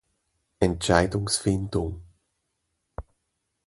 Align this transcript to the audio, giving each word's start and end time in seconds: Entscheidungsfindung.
Entscheidungsfindung. 0.59 2.01